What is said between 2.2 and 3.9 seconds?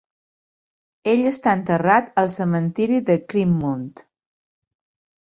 al cementiri de Greenmount.